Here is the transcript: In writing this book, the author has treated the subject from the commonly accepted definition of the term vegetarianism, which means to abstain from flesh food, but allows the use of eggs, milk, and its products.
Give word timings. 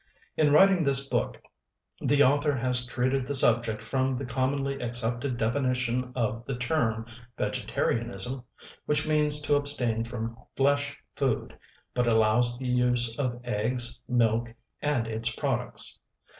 In 0.35 0.51
writing 0.51 0.83
this 0.83 1.07
book, 1.07 1.37
the 1.99 2.23
author 2.23 2.55
has 2.57 2.87
treated 2.87 3.27
the 3.27 3.35
subject 3.35 3.83
from 3.83 4.15
the 4.15 4.25
commonly 4.25 4.81
accepted 4.81 5.37
definition 5.37 6.11
of 6.15 6.43
the 6.45 6.55
term 6.55 7.05
vegetarianism, 7.37 8.43
which 8.87 9.07
means 9.07 9.39
to 9.41 9.53
abstain 9.57 10.03
from 10.03 10.35
flesh 10.57 10.97
food, 11.15 11.55
but 11.93 12.11
allows 12.11 12.57
the 12.57 12.65
use 12.67 13.15
of 13.19 13.41
eggs, 13.45 14.01
milk, 14.09 14.51
and 14.81 15.05
its 15.05 15.35
products. 15.35 15.99